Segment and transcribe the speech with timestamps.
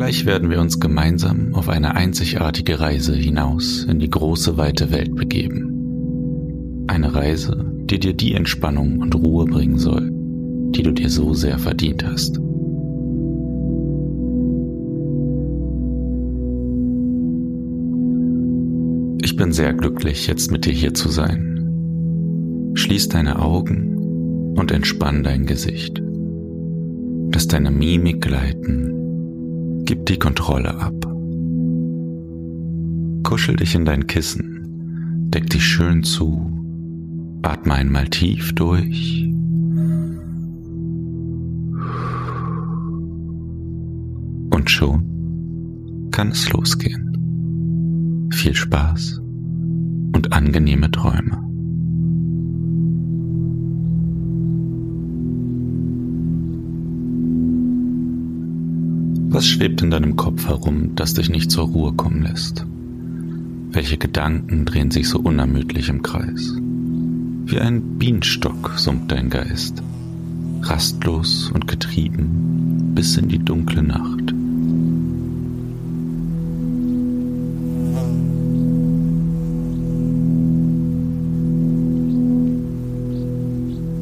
[0.00, 5.14] Gleich werden wir uns gemeinsam auf eine einzigartige Reise hinaus in die große weite Welt
[5.14, 6.86] begeben.
[6.86, 10.10] Eine Reise, die dir die Entspannung und Ruhe bringen soll,
[10.70, 12.38] die du dir so sehr verdient hast.
[19.22, 22.72] Ich bin sehr glücklich, jetzt mit dir hier zu sein.
[22.72, 26.00] Schließ deine Augen und entspann dein Gesicht.
[27.34, 29.09] Lass deine Mimik gleiten
[29.90, 30.94] Gib die Kontrolle ab.
[33.24, 36.48] Kuschel dich in dein Kissen, deck dich schön zu,
[37.42, 39.24] atme einmal tief durch.
[44.54, 48.28] Und schon kann es losgehen.
[48.32, 49.20] Viel Spaß
[50.14, 51.49] und angenehme Träume.
[59.40, 62.66] Was schwebt in deinem Kopf herum, das dich nicht zur Ruhe kommen lässt?
[63.70, 66.52] Welche Gedanken drehen sich so unermüdlich im Kreis?
[67.46, 69.82] Wie ein Bienenstock summt dein Geist,
[70.60, 74.34] rastlos und getrieben bis in die dunkle Nacht.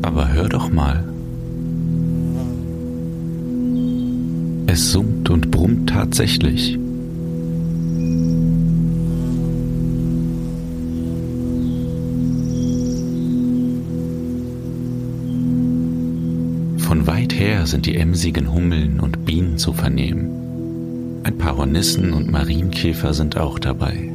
[0.03, 1.05] Aber hör doch mal,
[4.71, 6.79] Es summt und brummt tatsächlich.
[16.77, 21.23] Von weit her sind die emsigen Hummeln und Bienen zu vernehmen.
[21.23, 24.13] Ein paar Hornissen und Marienkäfer sind auch dabei.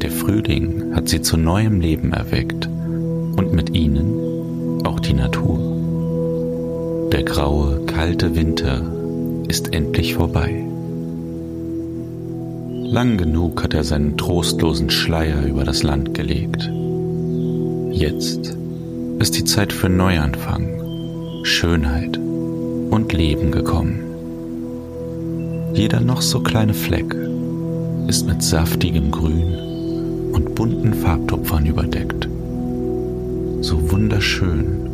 [0.00, 7.10] Der Frühling hat sie zu neuem Leben erweckt und mit ihnen auch die Natur.
[7.12, 8.95] Der graue, kalte Winter
[9.48, 10.64] ist endlich vorbei.
[12.82, 16.70] Lang genug hat er seinen trostlosen Schleier über das Land gelegt.
[17.90, 18.56] Jetzt
[19.18, 24.00] ist die Zeit für Neuanfang, Schönheit und Leben gekommen.
[25.74, 27.14] Jeder noch so kleine Fleck
[28.06, 29.54] ist mit saftigem Grün
[30.32, 32.28] und bunten Farbtupfern überdeckt.
[33.62, 34.88] So wunderschön,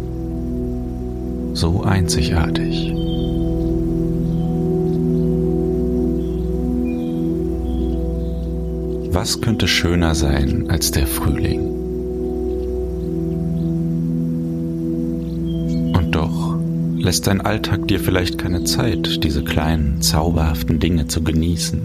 [1.52, 3.11] so einzigartig.
[9.14, 11.60] Was könnte schöner sein als der Frühling?
[15.94, 16.56] Und doch
[16.96, 21.82] lässt dein Alltag dir vielleicht keine Zeit, diese kleinen, zauberhaften Dinge zu genießen.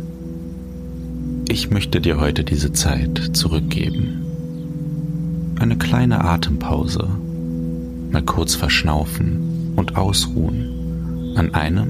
[1.50, 5.56] Ich möchte dir heute diese Zeit zurückgeben.
[5.60, 7.10] Eine kleine Atempause,
[8.10, 11.90] mal kurz verschnaufen und ausruhen an einem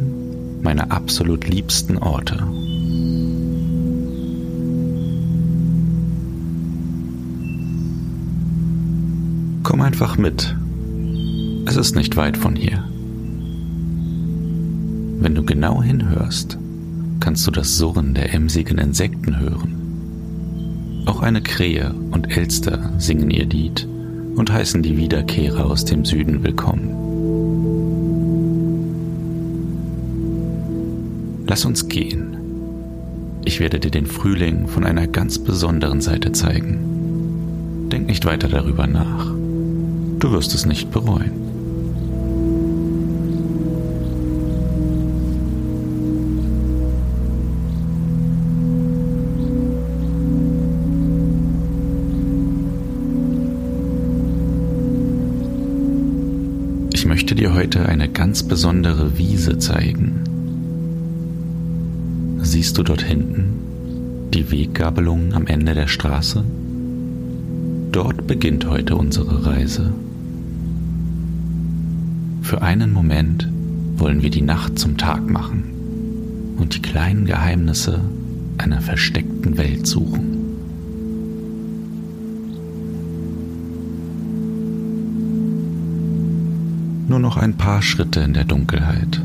[0.63, 2.43] meiner absolut liebsten Orte.
[9.67, 10.55] Komm einfach mit.
[11.65, 12.85] Es ist nicht weit von hier.
[15.19, 16.57] Wenn du genau hinhörst,
[17.19, 21.03] kannst du das Surren der emsigen Insekten hören.
[21.05, 23.85] Auch eine Krähe und Elster singen ihr Lied
[24.37, 26.93] und heißen die Wiederkehrer aus dem Süden willkommen.
[31.45, 32.37] Lass uns gehen.
[33.43, 37.89] Ich werde dir den Frühling von einer ganz besonderen Seite zeigen.
[37.91, 39.36] Denk nicht weiter darüber nach.
[40.19, 41.31] Du wirst es nicht bereuen.
[56.93, 60.23] Ich möchte dir heute eine ganz besondere Wiese zeigen.
[62.41, 66.43] Siehst du dort hinten die Weggabelung am Ende der Straße?
[67.91, 69.93] Dort beginnt heute unsere Reise.
[72.47, 73.45] Für einen Moment
[73.97, 77.99] wollen wir die Nacht zum Tag machen und die kleinen Geheimnisse
[78.57, 80.37] einer versteckten Welt suchen.
[87.09, 89.21] Nur noch ein paar Schritte in der Dunkelheit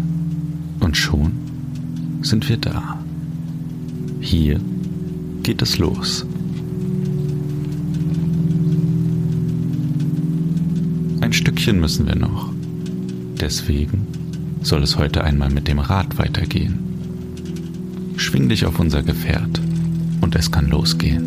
[0.80, 1.30] und schon
[2.22, 2.98] sind wir da.
[4.19, 4.58] Hier
[5.44, 6.26] geht es los.
[11.20, 12.51] Ein Stückchen müssen wir noch.
[13.42, 14.06] Deswegen
[14.62, 16.78] soll es heute einmal mit dem Rad weitergehen.
[18.16, 19.60] Schwing dich auf unser Gefährt
[20.20, 21.24] und es kann losgehen.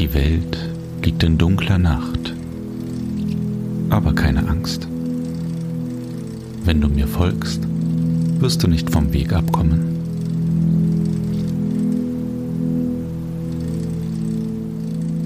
[0.00, 0.58] Die Welt
[1.04, 2.34] liegt in dunkler Nacht,
[3.88, 4.88] aber keine Angst.
[6.64, 7.60] Wenn du mir folgst,
[8.40, 9.78] wirst du nicht vom Weg abkommen.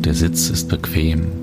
[0.05, 1.42] Der Sitz ist bequem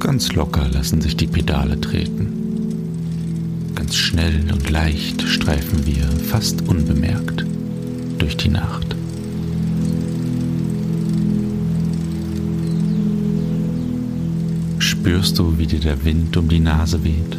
[0.00, 3.72] Ganz locker lassen sich die Pedale treten.
[3.74, 7.44] Ganz schnell und leicht streifen wir fast unbemerkt
[8.18, 8.94] durch die Nacht.
[14.78, 17.36] Spürst du, wie dir der Wind um die Nase weht?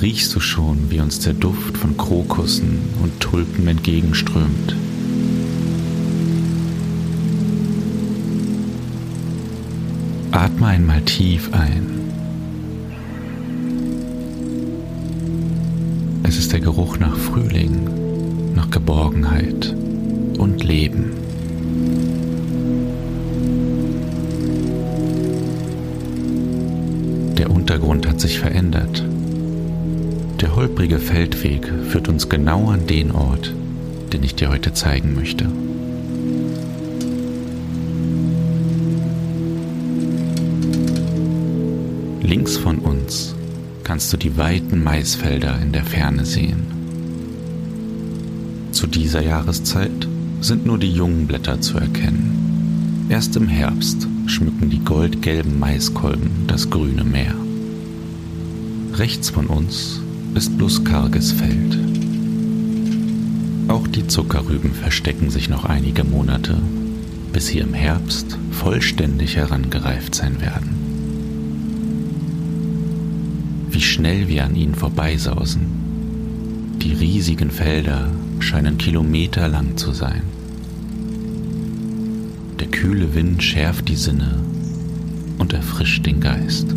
[0.00, 4.74] Riechst du schon, wie uns der Duft von Krokussen und Tulpen entgegenströmt?
[10.32, 11.86] Atme einmal tief ein.
[16.22, 19.74] Es ist der Geruch nach Frühling, nach Geborgenheit
[20.38, 21.10] und Leben.
[27.36, 29.04] Der Untergrund hat sich verändert.
[30.40, 33.52] Der holprige Feldweg führt uns genau an den Ort,
[34.12, 35.48] den ich dir heute zeigen möchte.
[42.30, 43.34] Links von uns
[43.82, 46.62] kannst du die weiten Maisfelder in der Ferne sehen.
[48.70, 50.06] Zu dieser Jahreszeit
[50.40, 53.06] sind nur die jungen Blätter zu erkennen.
[53.08, 57.34] Erst im Herbst schmücken die goldgelben Maiskolben das grüne Meer.
[58.92, 60.00] Rechts von uns
[60.36, 61.76] ist bloß karges Feld.
[63.66, 66.58] Auch die Zuckerrüben verstecken sich noch einige Monate,
[67.32, 70.79] bis sie im Herbst vollständig herangereift sein werden
[73.72, 76.78] wie schnell wir an ihnen vorbeisausen.
[76.82, 80.22] Die riesigen Felder scheinen kilometerlang zu sein.
[82.58, 84.42] Der kühle Wind schärft die Sinne
[85.38, 86.74] und erfrischt den Geist.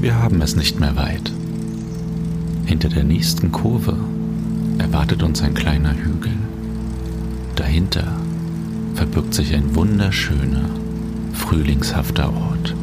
[0.00, 1.30] Wir haben es nicht mehr weit.
[2.64, 3.96] Hinter der nächsten Kurve
[4.78, 6.32] erwartet uns ein kleiner Hügel.
[7.56, 8.16] Dahinter
[8.94, 10.70] verbirgt sich ein wunderschöner,
[11.40, 12.74] frühlingshafter Ort.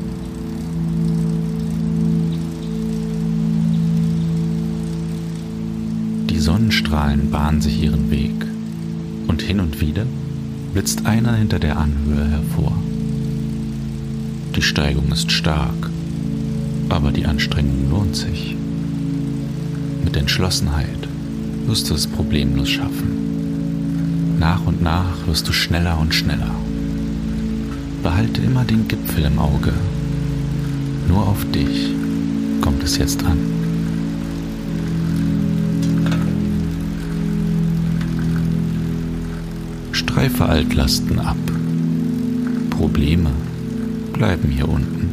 [6.29, 8.33] Die Sonnenstrahlen bahnen sich ihren Weg
[9.27, 10.05] und hin und wieder
[10.73, 12.73] blitzt einer hinter der Anhöhe hervor.
[14.55, 15.89] Die Steigung ist stark,
[16.89, 18.55] aber die Anstrengung lohnt sich.
[20.03, 21.07] Mit Entschlossenheit
[21.67, 24.39] wirst du es problemlos schaffen.
[24.39, 26.51] Nach und nach wirst du schneller und schneller.
[28.07, 29.73] Behalte immer den Gipfel im Auge.
[31.09, 31.93] Nur auf dich
[32.61, 33.37] kommt es jetzt an.
[39.91, 41.35] Streife Altlasten ab.
[42.69, 43.31] Probleme
[44.13, 45.09] bleiben hier unten.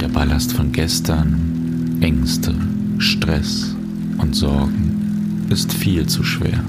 [0.00, 2.54] Der Ballast von gestern, Ängste,
[2.96, 3.76] Stress
[4.16, 6.64] und Sorgen ist viel zu schwer.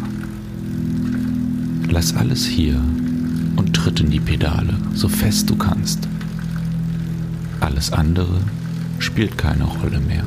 [1.90, 2.82] Lass alles hier
[3.56, 6.08] und tritt in die Pedale, so fest du kannst.
[7.60, 8.42] Alles andere
[9.00, 10.24] spielt keine Rolle mehr.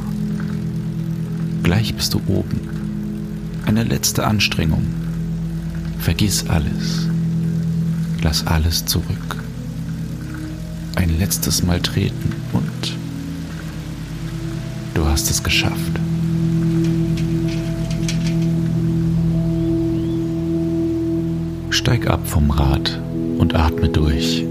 [1.62, 2.61] Gleich bist du oben.
[3.66, 4.85] Eine letzte Anstrengung.
[6.00, 7.08] Vergiss alles.
[8.23, 9.37] Lass alles zurück.
[10.97, 12.97] Ein letztes Mal treten und
[14.94, 16.00] du hast es geschafft.
[21.70, 23.00] Steig ab vom Rad
[23.38, 24.45] und atme durch.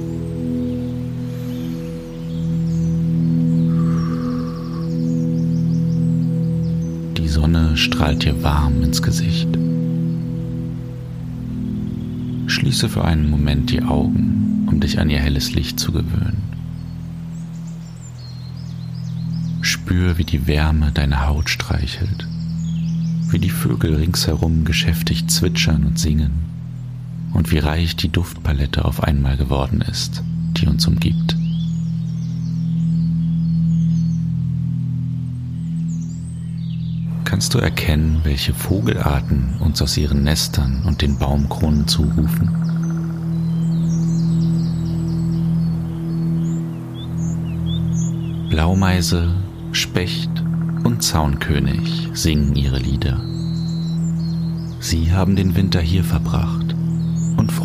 [7.18, 9.50] Die Sonne strahlt dir warm ins Gesicht.
[12.48, 16.44] Schließe für einen Moment die Augen, um dich an ihr helles Licht zu gewöhnen.
[19.62, 22.26] Spür, wie die Wärme deine Haut streichelt,
[23.30, 26.47] wie die Vögel ringsherum geschäftig zwitschern und singen
[27.38, 30.24] und wie reich die Duftpalette auf einmal geworden ist,
[30.58, 31.38] die uns umgibt.
[37.26, 42.50] Kannst du erkennen, welche Vogelarten uns aus ihren Nestern und den Baumkronen zurufen?
[48.50, 49.36] Blaumeise,
[49.74, 50.32] Specht
[50.84, 53.22] und Zaunkönig singen ihre Lieder.
[54.80, 56.57] Sie haben den Winter hier verbracht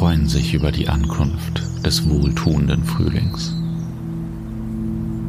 [0.02, 3.54] freuen sich über die Ankunft des wohltuenden Frühlings.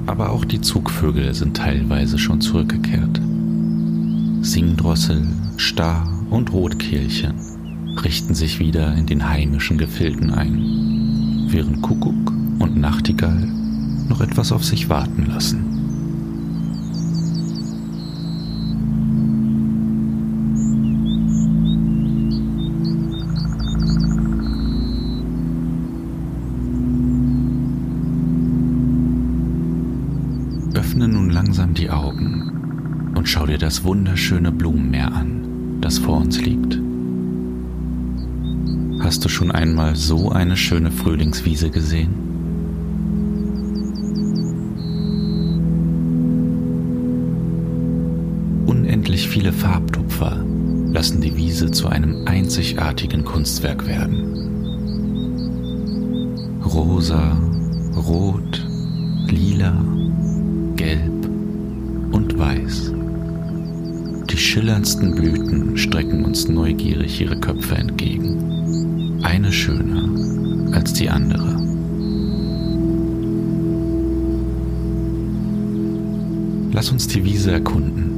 [0.07, 3.21] Aber auch die Zugvögel sind teilweise schon zurückgekehrt.
[4.41, 5.27] Singdrossel,
[5.59, 7.35] Star und Rotkehlchen
[8.03, 13.47] richten sich wieder in den heimischen Gefilden ein, während Kuckuck und Nachtigall
[14.09, 15.72] noch etwas auf sich warten lassen.
[33.63, 36.77] Das wunderschöne Blumenmeer an, das vor uns liegt.
[38.99, 42.09] Hast du schon einmal so eine schöne Frühlingswiese gesehen?
[48.65, 50.43] Unendlich viele Farbtupfer
[50.91, 54.41] lassen die Wiese zu einem einzigartigen Kunstwerk werden.
[56.65, 57.37] Rosa,
[57.95, 58.67] rot,
[59.29, 59.73] lila,
[60.75, 61.12] gelb
[64.53, 69.19] schillerndsten Blüten strecken uns neugierig ihre Köpfe entgegen.
[69.23, 70.07] Eine schöner
[70.75, 71.55] als die andere.
[76.71, 78.11] Lass uns die Wiese erkunden.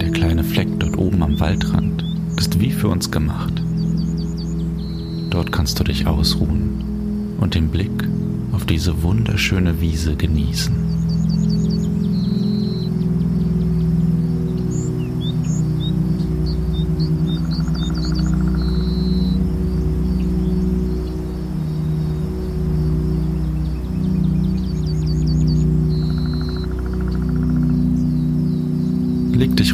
[0.00, 2.02] Der kleine Fleck dort oben am Waldrand
[2.38, 3.62] ist wie für uns gemacht.
[5.28, 8.08] Dort kannst du dich ausruhen und den Blick
[8.52, 10.83] auf diese wunderschöne Wiese genießen.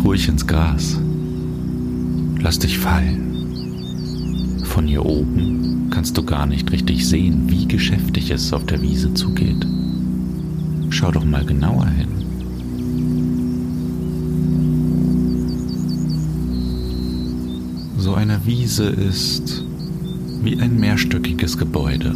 [0.04, 0.98] Ruhig ins Gras.
[2.38, 4.62] Lass dich fallen.
[4.64, 9.12] Von hier oben kannst du gar nicht richtig sehen, wie geschäftig es auf der Wiese
[9.14, 9.66] zugeht.
[10.90, 12.08] Schau doch mal genauer hin.
[17.98, 19.64] So eine Wiese ist
[20.42, 22.14] wie ein mehrstöckiges Gebäude.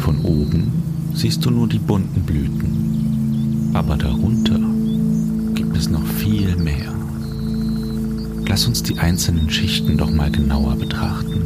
[0.00, 0.70] Von oben
[1.14, 4.71] siehst du nur die bunten Blüten, aber darunter
[5.82, 6.94] es noch viel mehr.
[8.46, 11.40] Lass uns die einzelnen Schichten doch mal genauer betrachten.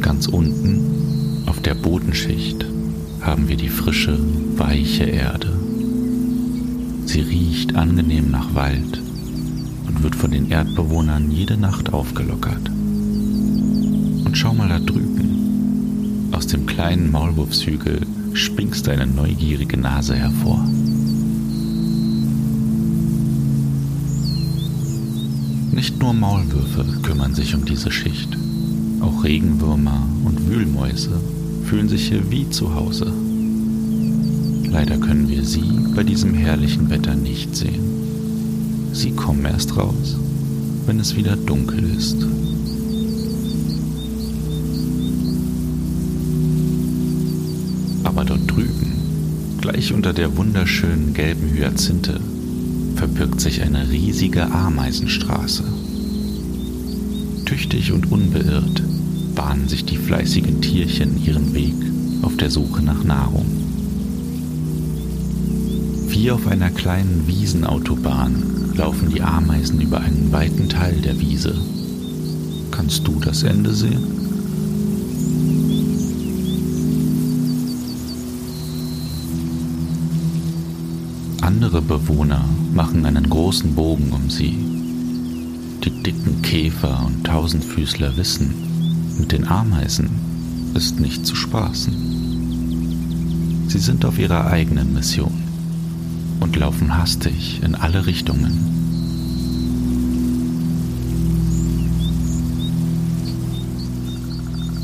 [0.00, 2.64] Ganz unten auf der Bodenschicht
[3.20, 4.18] haben wir die frische,
[4.56, 5.52] weiche Erde.
[7.04, 9.02] Sie riecht angenehm nach Wald
[9.86, 12.70] und wird von den Erdbewohnern jede Nacht aufgelockert.
[12.70, 15.19] Und schau mal da drüben.
[16.52, 18.00] Dem kleinen Maulwurfshügel
[18.32, 20.58] springst deine neugierige Nase hervor.
[25.70, 28.36] Nicht nur Maulwürfe kümmern sich um diese Schicht.
[29.00, 31.20] Auch Regenwürmer und Wühlmäuse
[31.66, 33.12] fühlen sich hier wie zu Hause.
[34.64, 38.90] Leider können wir sie bei diesem herrlichen Wetter nicht sehen.
[38.92, 40.16] Sie kommen erst raus,
[40.86, 42.26] wenn es wieder dunkel ist.
[49.70, 52.18] Gleich unter der wunderschönen gelben Hyazinthe,
[52.96, 55.62] verbirgt sich eine riesige Ameisenstraße.
[57.44, 58.82] Tüchtig und unbeirrt
[59.36, 61.74] bahnen sich die fleißigen Tierchen ihren Weg
[62.22, 63.46] auf der Suche nach Nahrung.
[66.08, 71.54] Wie auf einer kleinen Wiesenautobahn laufen die Ameisen über einen weiten Teil der Wiese.
[72.72, 74.19] Kannst du das Ende sehen?
[81.62, 84.56] Andere Bewohner machen einen großen Bogen um sie.
[85.84, 88.54] Die dicken Käfer und Tausendfüßler wissen,
[89.18, 90.08] mit den Ameisen
[90.72, 91.92] ist nicht zu spaßen.
[93.68, 95.34] Sie sind auf ihrer eigenen Mission
[96.40, 98.58] und laufen hastig in alle Richtungen.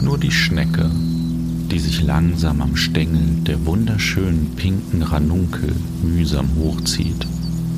[0.02, 0.90] Nur die Schnecke,
[1.70, 7.26] die sich langsam am Stängel der wunderschönen pinken Ranunkel mühsam hochzieht,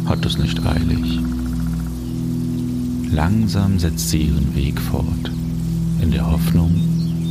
[0.04, 1.20] hat es nicht eilig.
[3.10, 5.30] Langsam setzt sie ihren Weg fort,
[6.02, 6.72] in der Hoffnung,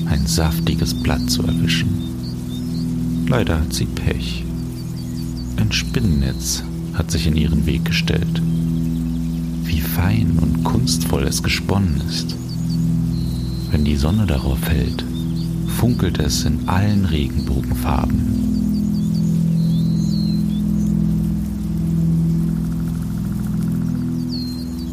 [0.09, 3.27] ein saftiges Blatt zu erwischen.
[3.27, 4.43] Leider hat sie Pech.
[5.57, 8.41] Ein Spinnennetz hat sich in ihren Weg gestellt.
[9.63, 12.35] Wie fein und kunstvoll es gesponnen ist.
[13.69, 15.03] Wenn die Sonne darauf fällt,
[15.77, 18.17] funkelt es in allen Regenbogenfarben.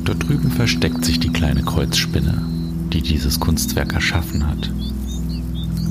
[0.05, 2.43] Dort drüben versteckt sich die kleine Kreuzspinne,
[2.93, 4.71] die dieses Kunstwerk erschaffen hat.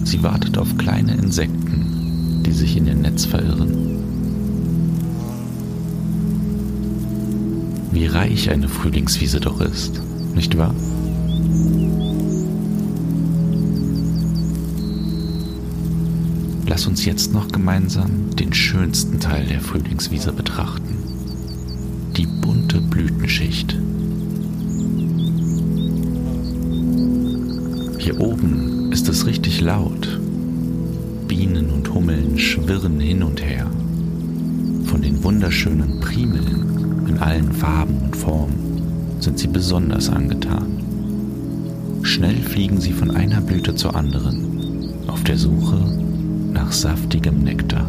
[0.04, 3.74] Sie wartet auf kleine Insekten, die sich in ihr Netz verirren.
[7.92, 10.00] Wie reich eine Frühlingswiese doch ist,
[10.36, 10.76] nicht wahr?
[16.66, 20.96] Lass uns jetzt noch gemeinsam den schönsten Teil der Frühlingswiese betrachten.
[22.16, 23.78] Die bunte Blütenschicht.
[28.00, 30.20] Hier oben ist es richtig laut.
[31.28, 33.70] Bienen und Hummeln schwirren hin und her.
[34.86, 38.82] Von den wunderschönen Primeln in allen Farben und Formen
[39.20, 40.80] sind sie besonders angetan.
[42.04, 46.03] Schnell fliegen sie von einer Blüte zur anderen, auf der Suche
[46.54, 47.86] nach saftigem Nektar.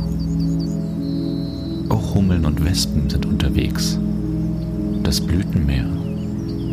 [1.90, 3.99] Auch Hummeln und Wespen sind unterwegs.
[5.02, 5.85] Das Blütenmeer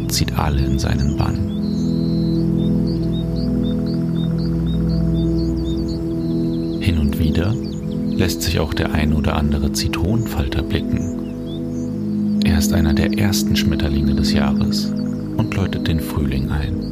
[0.08, 1.36] zieht alle in seinen Bann.
[6.82, 7.54] Hin und wieder
[8.16, 12.40] lässt sich auch der ein oder andere Zitronenfalter blicken.
[12.44, 14.92] Er ist einer der ersten Schmetterlinge des Jahres
[15.38, 16.92] und läutet den Frühling ein.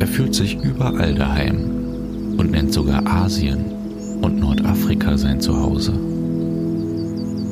[0.00, 1.79] Er fühlt sich überall daheim
[2.40, 3.66] und nennt sogar Asien
[4.22, 5.92] und Nordafrika sein Zuhause.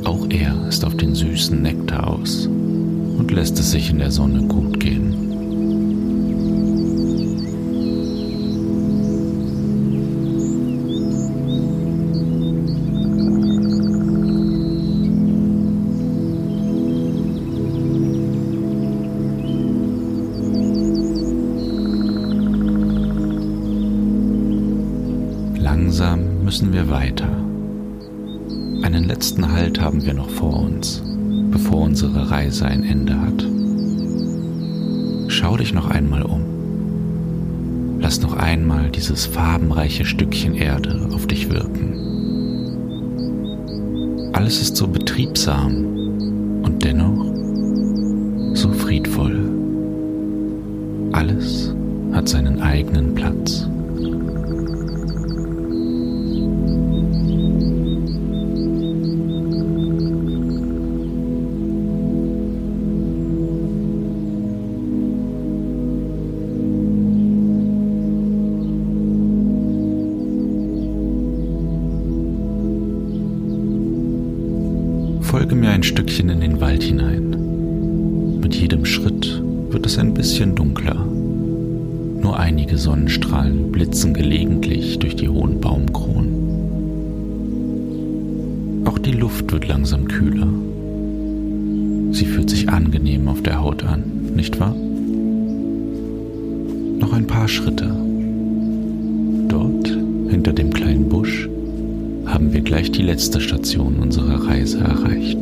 [0.04, 4.44] Auch er ist auf den süßen Nektar aus und lässt es sich in der Sonne
[4.44, 5.27] gut gehen.
[32.58, 33.46] Reise ein Ende hat.
[35.28, 36.40] Schau dich noch einmal um.
[38.00, 41.94] Lass noch einmal dieses farbenreiche Stückchen Erde auf dich wirken.
[44.32, 45.84] Alles ist so betriebsam
[46.62, 47.26] und dennoch
[48.54, 49.38] so friedvoll.
[51.12, 51.72] Alles
[52.12, 53.47] hat seinen eigenen Platz.
[97.48, 97.90] Paar Schritte.
[99.48, 99.88] Dort,
[100.28, 101.48] hinter dem kleinen Busch,
[102.26, 105.38] haben wir gleich die letzte Station unserer Reise erreicht.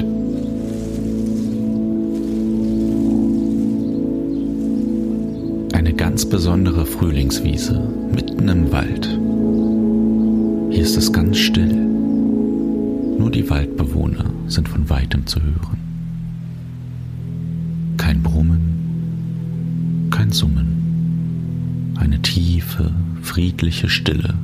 [5.72, 7.82] Eine ganz besondere Frühlingswiese
[8.14, 9.08] mitten im Wald.
[10.70, 11.74] Hier ist es ganz still.
[13.18, 15.85] Nur die Waldbewohner sind von weitem zu hören.
[22.66, 22.90] Tiefe,
[23.22, 24.34] friedliche Stille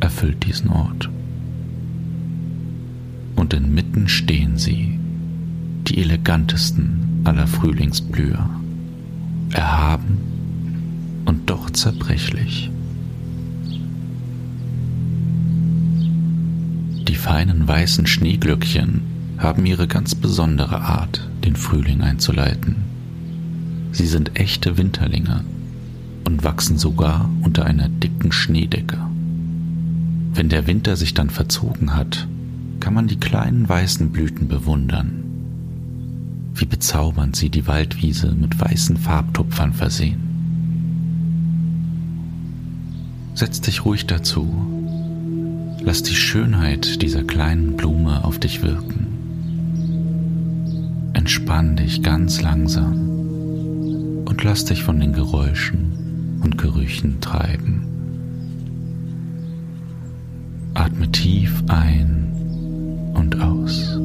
[0.00, 1.10] erfüllt diesen Ort
[3.36, 4.98] und inmitten stehen sie,
[5.86, 8.48] die elegantesten aller Frühlingsblüher,
[9.52, 10.18] erhaben
[11.24, 12.70] und doch zerbrechlich.
[17.06, 19.02] Die feinen weißen Schneeglöckchen
[19.38, 22.76] haben ihre ganz besondere Art, den Frühling einzuleiten.
[23.92, 25.44] Sie sind echte Winterlinge
[26.28, 28.98] und wachsen sogar unter einer dicken Schneedecke.
[30.34, 32.28] Wenn der Winter sich dann verzogen hat
[32.80, 35.24] kann man die kleinen weißen Blüten bewundern.
[36.54, 40.20] Wie bezaubernd sie die Waldwiese mit weißen Farbtupfern versehen.
[43.34, 44.48] Setz dich ruhig dazu.
[45.82, 49.06] Lass die Schönheit dieser kleinen Blume auf dich wirken.
[51.12, 55.87] Entspann dich ganz langsam und lass dich von den Geräuschen
[56.42, 57.84] und Gerüchen treiben.
[60.74, 63.98] Atme tief ein und aus.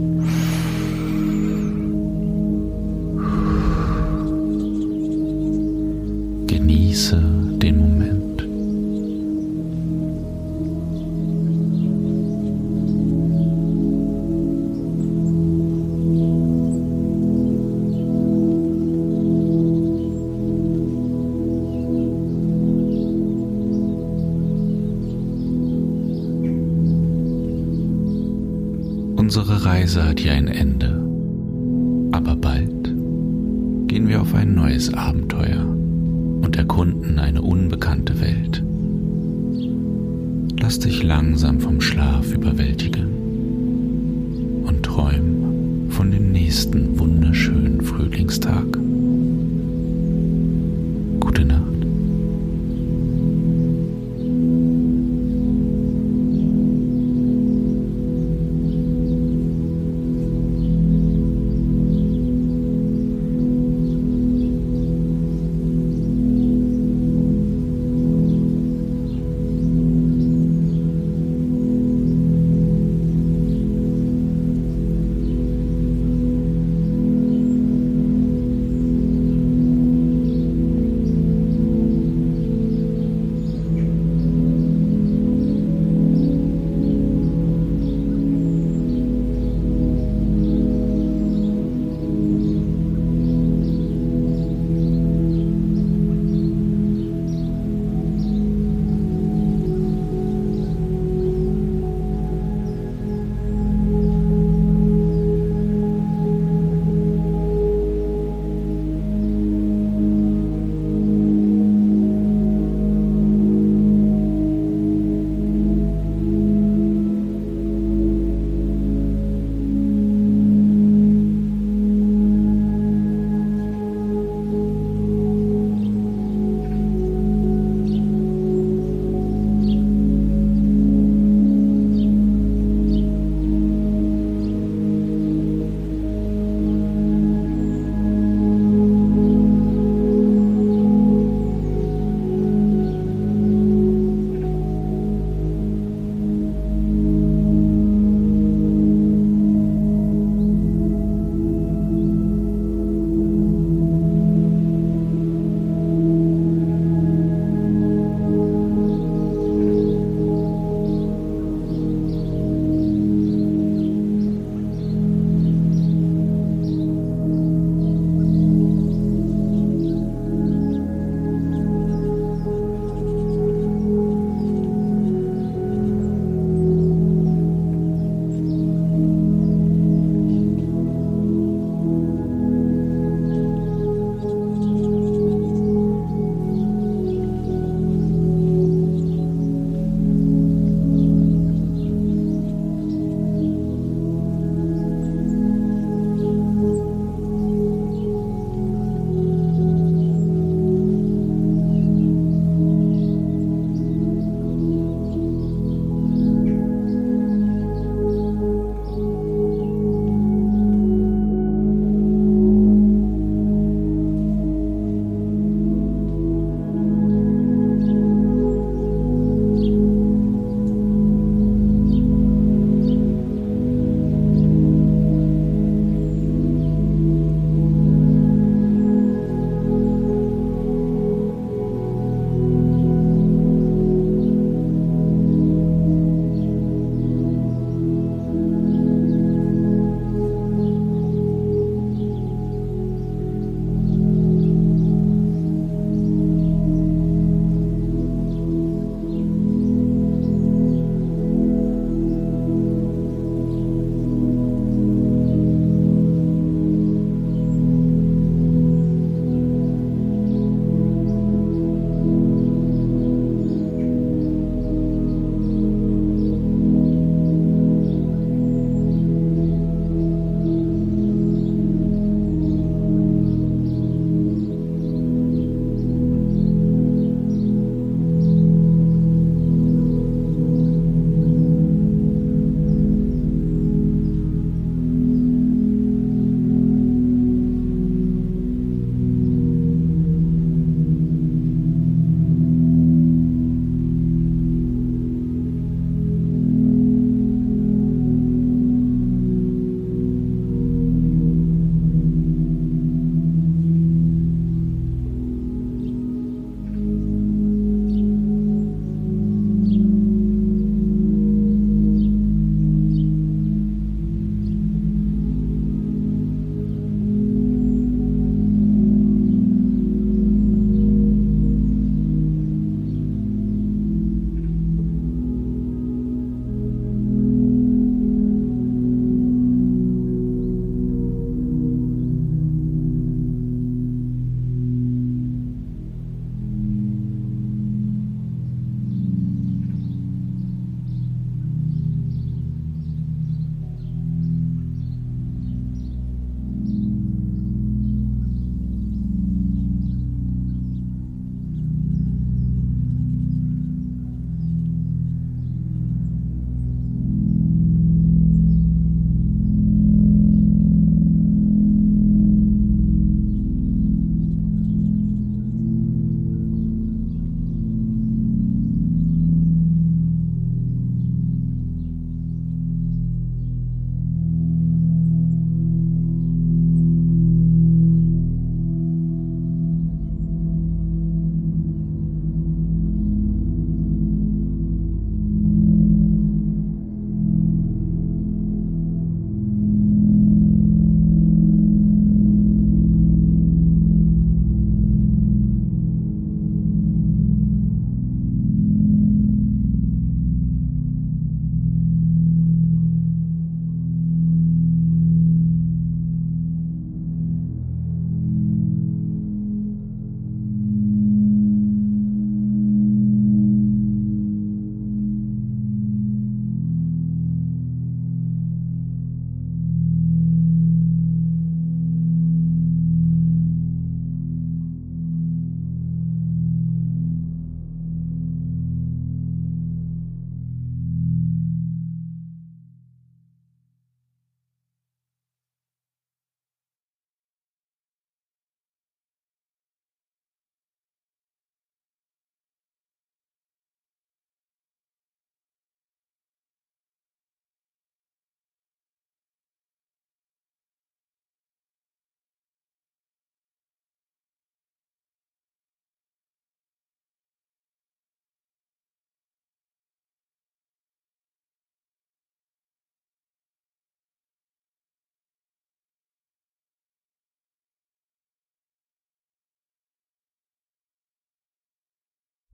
[6.48, 7.22] Genieße
[7.62, 7.93] den Moment.